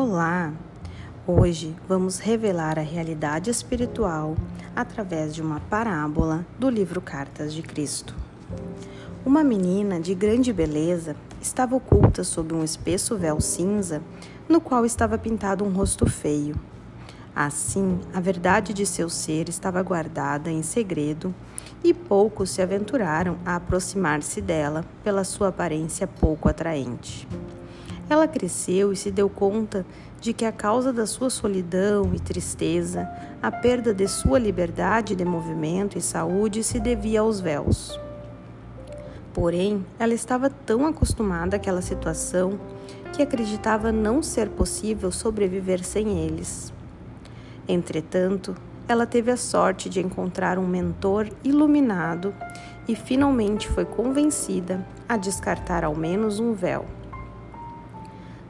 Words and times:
Olá! 0.00 0.52
Hoje 1.26 1.74
vamos 1.88 2.20
revelar 2.20 2.78
a 2.78 2.82
realidade 2.82 3.50
espiritual 3.50 4.36
através 4.76 5.34
de 5.34 5.42
uma 5.42 5.58
parábola 5.58 6.46
do 6.56 6.70
livro 6.70 7.00
Cartas 7.00 7.52
de 7.52 7.62
Cristo. 7.62 8.14
Uma 9.26 9.42
menina 9.42 9.98
de 9.98 10.14
grande 10.14 10.52
beleza 10.52 11.16
estava 11.42 11.74
oculta 11.74 12.22
sob 12.22 12.54
um 12.54 12.62
espesso 12.62 13.16
véu 13.16 13.40
cinza 13.40 14.00
no 14.48 14.60
qual 14.60 14.86
estava 14.86 15.18
pintado 15.18 15.64
um 15.64 15.72
rosto 15.72 16.08
feio. 16.08 16.54
Assim, 17.34 17.98
a 18.14 18.20
verdade 18.20 18.72
de 18.72 18.86
seu 18.86 19.10
ser 19.10 19.48
estava 19.48 19.82
guardada 19.82 20.48
em 20.48 20.62
segredo 20.62 21.34
e 21.82 21.92
poucos 21.92 22.50
se 22.50 22.62
aventuraram 22.62 23.36
a 23.44 23.56
aproximar-se 23.56 24.40
dela 24.40 24.84
pela 25.02 25.24
sua 25.24 25.48
aparência 25.48 26.06
pouco 26.06 26.48
atraente. 26.48 27.26
Ela 28.10 28.26
cresceu 28.26 28.92
e 28.92 28.96
se 28.96 29.10
deu 29.10 29.28
conta 29.28 29.84
de 30.20 30.32
que 30.32 30.44
a 30.44 30.52
causa 30.52 30.92
da 30.92 31.06
sua 31.06 31.28
solidão 31.28 32.14
e 32.14 32.18
tristeza, 32.18 33.08
a 33.42 33.50
perda 33.50 33.92
de 33.92 34.08
sua 34.08 34.38
liberdade 34.38 35.14
de 35.14 35.24
movimento 35.24 35.98
e 35.98 36.00
saúde 36.00 36.64
se 36.64 36.80
devia 36.80 37.20
aos 37.20 37.40
véus. 37.40 38.00
Porém, 39.34 39.84
ela 39.98 40.14
estava 40.14 40.48
tão 40.48 40.86
acostumada 40.86 41.56
àquela 41.56 41.82
situação 41.82 42.58
que 43.12 43.22
acreditava 43.22 43.92
não 43.92 44.22
ser 44.22 44.48
possível 44.48 45.12
sobreviver 45.12 45.84
sem 45.84 46.18
eles. 46.24 46.72
Entretanto, 47.68 48.56
ela 48.88 49.06
teve 49.06 49.30
a 49.30 49.36
sorte 49.36 49.90
de 49.90 50.00
encontrar 50.00 50.58
um 50.58 50.66
mentor 50.66 51.28
iluminado 51.44 52.34
e 52.88 52.96
finalmente 52.96 53.68
foi 53.68 53.84
convencida 53.84 54.84
a 55.06 55.18
descartar 55.18 55.84
ao 55.84 55.94
menos 55.94 56.40
um 56.40 56.54
véu. 56.54 56.97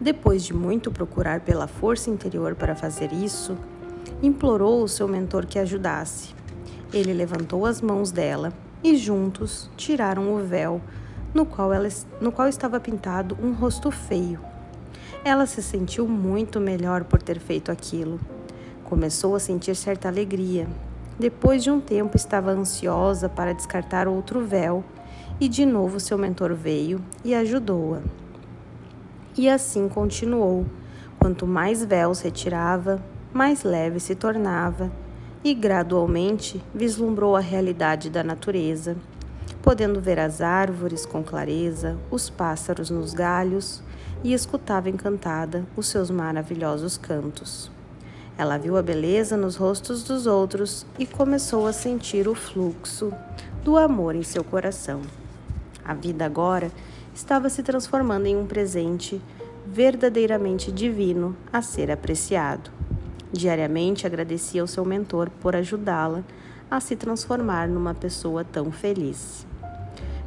Depois 0.00 0.44
de 0.44 0.52
muito 0.52 0.90
procurar 0.90 1.40
pela 1.40 1.66
força 1.66 2.10
interior 2.10 2.54
para 2.54 2.74
fazer 2.74 3.12
isso, 3.12 3.56
implorou 4.22 4.82
o 4.82 4.88
seu 4.88 5.08
mentor 5.08 5.46
que 5.46 5.58
ajudasse. 5.58 6.34
Ele 6.92 7.14
levantou 7.14 7.64
as 7.64 7.80
mãos 7.80 8.10
dela 8.10 8.52
e 8.84 8.96
juntos 8.96 9.70
tiraram 9.76 10.34
o 10.34 10.38
véu 10.38 10.80
no 11.32 11.46
qual, 11.46 11.72
ela, 11.72 11.88
no 12.20 12.30
qual 12.30 12.46
estava 12.46 12.78
pintado 12.78 13.36
um 13.42 13.52
rosto 13.52 13.90
feio. 13.90 14.38
Ela 15.24 15.46
se 15.46 15.62
sentiu 15.62 16.06
muito 16.06 16.60
melhor 16.60 17.04
por 17.04 17.20
ter 17.20 17.38
feito 17.38 17.72
aquilo. 17.72 18.20
Começou 18.84 19.34
a 19.34 19.40
sentir 19.40 19.74
certa 19.74 20.08
alegria. 20.08 20.68
Depois 21.18 21.62
de 21.62 21.70
um 21.70 21.80
tempo, 21.80 22.16
estava 22.16 22.52
ansiosa 22.52 23.28
para 23.28 23.54
descartar 23.54 24.06
outro 24.06 24.44
véu 24.44 24.84
e 25.40 25.48
de 25.48 25.66
novo 25.66 25.98
seu 25.98 26.16
mentor 26.16 26.54
veio 26.54 27.00
e 27.24 27.34
ajudou-a. 27.34 28.25
E 29.36 29.50
assim 29.50 29.86
continuou. 29.86 30.64
Quanto 31.18 31.46
mais 31.46 31.84
véus 31.84 32.20
retirava, 32.20 33.02
mais 33.32 33.64
leve 33.64 34.00
se 34.00 34.14
tornava 34.14 34.90
e 35.44 35.52
gradualmente 35.52 36.62
vislumbrou 36.74 37.36
a 37.36 37.40
realidade 37.40 38.08
da 38.08 38.24
natureza, 38.24 38.96
podendo 39.60 40.00
ver 40.00 40.18
as 40.18 40.40
árvores 40.40 41.04
com 41.04 41.22
clareza, 41.22 41.98
os 42.10 42.30
pássaros 42.30 42.88
nos 42.88 43.12
galhos 43.12 43.82
e 44.24 44.32
escutava 44.32 44.88
encantada 44.88 45.66
os 45.76 45.86
seus 45.88 46.10
maravilhosos 46.10 46.96
cantos. 46.96 47.70
Ela 48.38 48.56
viu 48.56 48.76
a 48.76 48.82
beleza 48.82 49.36
nos 49.36 49.56
rostos 49.56 50.02
dos 50.02 50.26
outros 50.26 50.86
e 50.98 51.06
começou 51.06 51.66
a 51.66 51.72
sentir 51.72 52.26
o 52.26 52.34
fluxo 52.34 53.12
do 53.62 53.76
amor 53.76 54.14
em 54.14 54.22
seu 54.22 54.42
coração. 54.42 55.02
A 55.84 55.94
vida 55.94 56.24
agora 56.24 56.70
estava 57.16 57.48
se 57.48 57.62
transformando 57.62 58.26
em 58.26 58.36
um 58.36 58.46
presente 58.46 59.22
verdadeiramente 59.66 60.70
divino 60.70 61.34
a 61.50 61.62
ser 61.62 61.90
apreciado. 61.90 62.70
Diariamente 63.32 64.06
agradecia 64.06 64.60
ao 64.60 64.66
seu 64.66 64.84
mentor 64.84 65.30
por 65.40 65.56
ajudá-la 65.56 66.22
a 66.70 66.78
se 66.78 66.94
transformar 66.94 67.68
numa 67.68 67.94
pessoa 67.94 68.44
tão 68.44 68.70
feliz. 68.70 69.46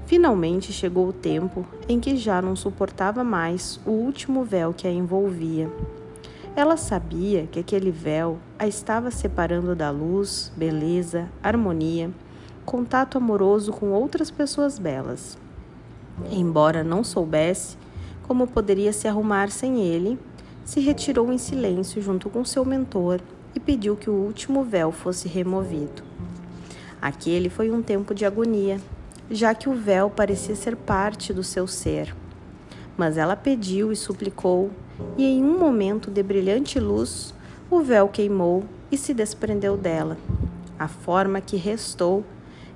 Finalmente 0.08 0.74
chegou 0.74 1.08
o 1.08 1.14
tempo 1.14 1.64
em 1.88 2.00
que 2.00 2.18
já 2.18 2.42
não 2.42 2.56
suportava 2.56 3.24
mais 3.24 3.80
o 3.86 3.92
último 3.92 4.44
véu 4.44 4.74
que 4.74 4.88
a 4.88 4.92
envolvia. 4.92 5.72
Ela 6.56 6.76
sabia 6.76 7.46
que 7.46 7.60
aquele 7.60 7.92
véu 7.92 8.40
a 8.58 8.68
estava 8.68 9.12
separando 9.12 9.76
da 9.76 9.92
luz, 9.92 10.52
beleza, 10.58 11.30
harmonia, 11.44 12.10
contato 12.66 13.16
amoroso 13.16 13.72
com 13.72 13.92
outras 13.92 14.32
pessoas 14.32 14.80
belas. 14.80 15.38
Embora 16.32 16.84
não 16.84 17.04
soubesse 17.04 17.78
como 18.30 18.46
poderia 18.46 18.94
se 18.94 19.08
arrumar 19.08 19.50
sem 19.50 19.82
ele, 19.82 20.20
se 20.64 20.80
retirou 20.80 21.34
em 21.34 21.38
silêncio 21.40 22.00
junto 22.00 22.30
com 22.30 22.46
seu 22.46 22.64
mentor 22.64 23.20
e 23.56 23.60
pediu 23.60 23.96
que 23.96 24.08
o 24.08 24.14
último 24.14 24.64
véu 24.64 24.92
fosse 24.92 25.28
removido. 25.28 26.04
Aquele 27.02 27.50
foi 27.50 27.72
um 27.72 27.82
tempo 27.82 28.14
de 28.14 28.26
agonia, 28.26 28.80
já 29.32 29.56
que 29.56 29.68
o 29.68 29.74
véu 29.74 30.12
parecia 30.12 30.56
ser 30.56 30.76
parte 30.76 31.34
do 31.34 31.44
seu 31.44 31.66
ser. 31.66 32.16
Mas 32.96 33.18
ela 33.18 33.36
pediu 33.36 33.92
e 33.92 33.96
suplicou, 33.96 34.70
e 35.18 35.26
em 35.26 35.44
um 35.44 35.58
momento 35.58 36.12
de 36.12 36.22
brilhante 36.22 36.80
luz, 36.80 37.34
o 37.68 37.82
véu 37.82 38.08
queimou 38.08 38.64
e 38.92 38.98
se 38.98 39.12
desprendeu 39.12 39.76
dela. 39.76 40.18
A 40.78 40.88
forma 40.88 41.42
que 41.42 41.58
restou 41.58 42.24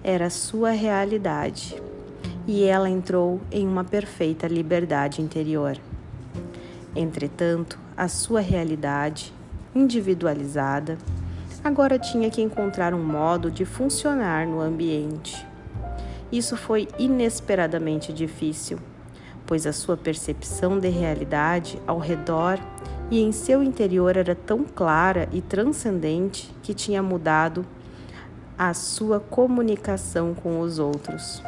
era 0.03 0.31
sua 0.31 0.71
realidade 0.71 1.79
e 2.47 2.63
ela 2.63 2.89
entrou 2.89 3.39
em 3.51 3.67
uma 3.67 3.83
perfeita 3.83 4.47
liberdade 4.47 5.21
interior. 5.21 5.77
Entretanto, 6.95 7.79
a 7.95 8.07
sua 8.07 8.41
realidade, 8.41 9.33
individualizada, 9.73 10.97
agora 11.63 11.97
tinha 11.97 12.29
que 12.29 12.41
encontrar 12.41 12.93
um 12.93 13.03
modo 13.03 13.49
de 13.49 13.65
funcionar 13.65 14.45
no 14.45 14.59
ambiente. 14.59 15.45
Isso 16.31 16.57
foi 16.57 16.87
inesperadamente 16.99 18.11
difícil, 18.11 18.77
pois 19.45 19.65
a 19.65 19.73
sua 19.73 19.95
percepção 19.95 20.79
de 20.79 20.89
realidade 20.89 21.79
ao 21.87 21.97
redor 21.97 22.59
e 23.09 23.21
em 23.21 23.31
seu 23.31 23.63
interior 23.63 24.17
era 24.17 24.35
tão 24.35 24.63
clara 24.63 25.29
e 25.31 25.41
transcendente 25.41 26.53
que 26.61 26.73
tinha 26.73 27.01
mudado 27.01 27.65
a 28.57 28.73
sua 28.73 29.19
comunicação 29.19 30.33
com 30.33 30.59
os 30.59 30.79
outros 30.79 31.41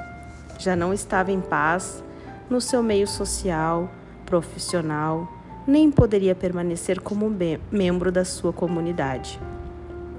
já 0.57 0.75
não 0.75 0.93
estava 0.93 1.31
em 1.31 1.41
paz 1.41 2.03
no 2.49 2.61
seu 2.61 2.81
meio 2.83 3.07
social, 3.07 3.89
profissional, 4.25 5.27
nem 5.67 5.91
poderia 5.91 6.35
permanecer 6.35 7.01
como 7.01 7.31
membro 7.71 8.11
da 8.11 8.23
sua 8.23 8.53
comunidade. 8.53 9.39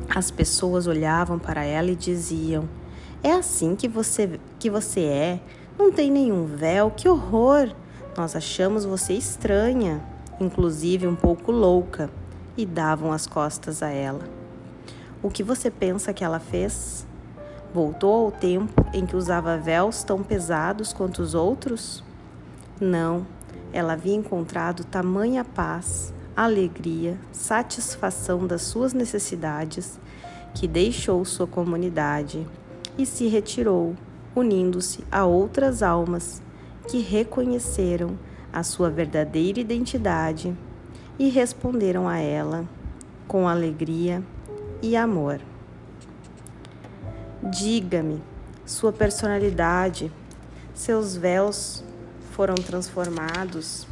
As 0.08 0.30
pessoas 0.30 0.86
olhavam 0.86 1.38
para 1.38 1.64
ela 1.64 1.90
e 1.90 1.96
diziam: 1.96 2.68
"É 3.22 3.32
assim 3.32 3.74
que 3.74 3.88
você 3.88 4.40
que 4.58 4.70
você 4.70 5.00
é? 5.00 5.40
Não 5.78 5.92
tem 5.92 6.10
nenhum 6.10 6.46
véu? 6.46 6.90
Que 6.90 7.08
horror! 7.08 7.70
Nós 8.16 8.34
achamos 8.34 8.84
você 8.84 9.12
estranha, 9.12 10.02
inclusive 10.40 11.06
um 11.06 11.16
pouco 11.16 11.52
louca", 11.52 12.10
e 12.56 12.64
davam 12.64 13.12
as 13.12 13.26
costas 13.26 13.82
a 13.82 13.88
ela. 13.88 14.24
O 15.22 15.30
que 15.30 15.42
você 15.42 15.70
pensa 15.70 16.12
que 16.12 16.24
ela 16.24 16.38
fez? 16.38 17.06
Voltou 17.72 18.26
ao 18.26 18.32
tempo 18.32 18.84
em 18.92 19.04
que 19.04 19.16
usava 19.16 19.58
véus 19.58 20.02
tão 20.02 20.22
pesados 20.22 20.92
quanto 20.92 21.20
os 21.20 21.34
outros? 21.34 22.02
Não, 22.80 23.26
ela 23.72 23.92
havia 23.92 24.14
encontrado 24.14 24.84
tamanha 24.84 25.44
paz, 25.44 26.12
alegria, 26.36 27.18
satisfação 27.32 28.46
das 28.46 28.62
suas 28.62 28.92
necessidades 28.92 29.98
que 30.54 30.66
deixou 30.66 31.24
sua 31.24 31.46
comunidade 31.46 32.46
e 32.96 33.04
se 33.04 33.26
retirou, 33.26 33.94
unindo-se 34.34 35.04
a 35.10 35.24
outras 35.24 35.82
almas 35.82 36.42
que 36.88 37.00
reconheceram 37.00 38.18
a 38.52 38.62
sua 38.62 38.88
verdadeira 38.88 39.60
identidade 39.60 40.56
e 41.18 41.28
responderam 41.28 42.08
a 42.08 42.18
ela 42.18 42.66
com 43.28 43.48
alegria 43.48 44.22
e 44.82 44.96
amor. 44.96 45.40
Diga-me, 47.50 48.20
sua 48.64 48.92
personalidade, 48.92 50.10
seus 50.74 51.16
véus 51.16 51.84
foram 52.32 52.56
transformados? 52.56 53.86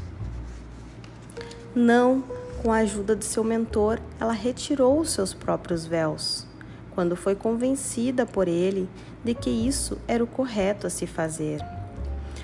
Não, 1.73 2.25
com 2.61 2.73
a 2.73 2.79
ajuda 2.79 3.15
de 3.15 3.25
seu 3.25 3.45
mentor, 3.45 4.01
ela 4.19 4.33
retirou 4.33 4.99
os 4.99 5.11
seus 5.11 5.33
próprios 5.33 5.87
véus, 5.87 6.45
quando 6.97 7.15
foi 7.15 7.37
convencida 7.37 8.27
por 8.27 8.49
ele 8.49 8.89
de 9.23 9.35
que 9.35 9.51
isso 9.51 9.99
era 10.09 10.25
o 10.25 10.27
correto 10.27 10.89
a 10.89 10.91
se 10.91 11.07
fazer. 11.07 11.61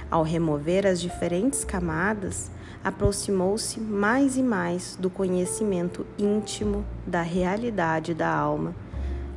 Ao 0.08 0.22
remover 0.22 0.86
as 0.86 1.00
diferentes 1.00 1.64
camadas, 1.64 2.52
aproximou-se 2.84 3.80
mais 3.80 4.36
e 4.36 4.44
mais 4.44 4.94
do 4.94 5.10
conhecimento 5.10 6.06
íntimo 6.16 6.84
da 7.04 7.22
realidade 7.22 8.14
da 8.14 8.32
alma 8.32 8.76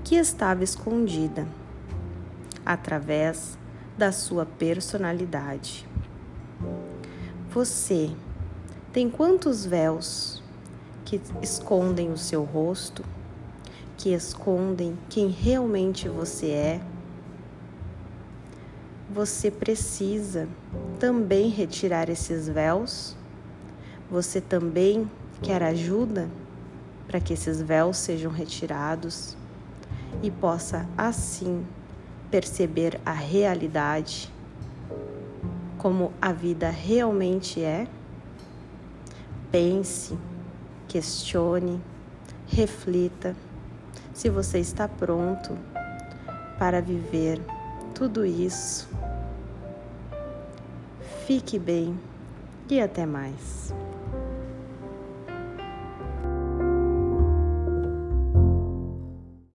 que 0.04 0.16
estava 0.16 0.64
escondida 0.64 1.48
através 2.66 3.58
da 3.98 4.12
sua 4.12 4.46
personalidade. 4.46 5.88
Você 7.50 8.12
tem 8.92 9.10
quantos 9.10 9.66
véus? 9.66 10.44
que 11.14 11.22
escondem 11.42 12.12
o 12.12 12.18
seu 12.18 12.44
rosto, 12.44 13.04
que 13.98 14.10
escondem 14.14 14.98
quem 15.10 15.28
realmente 15.28 16.10
você 16.10 16.48
é, 16.48 16.82
você 19.14 19.52
precisa 19.52 20.48
também 21.00 21.50
retirar 21.50 22.10
esses 22.10 22.48
véus? 22.48 23.16
Você 24.10 24.42
também 24.42 25.10
quer 25.42 25.62
ajuda 25.62 26.28
para 27.08 27.20
que 27.20 27.34
esses 27.34 27.62
véus 27.62 27.98
sejam 27.98 28.32
retirados 28.32 29.38
e 30.24 30.32
possa 30.32 30.88
assim 30.98 31.64
perceber 32.34 33.00
a 33.06 33.14
realidade 33.14 34.28
como 35.78 36.12
a 36.20 36.34
vida 36.34 36.68
realmente 36.72 37.64
é? 37.64 37.86
Pense, 39.52 40.18
questione, 40.88 41.80
reflita 42.48 43.36
se 44.16 44.32
você 44.32 44.58
está 44.58 44.88
pronto 44.88 45.56
para 46.58 46.82
viver 46.82 47.40
tudo 47.94 48.26
isso. 48.26 48.90
Fique 51.28 51.60
bem 51.60 51.96
e 52.68 52.82
até 52.82 53.06
mais. 53.06 53.72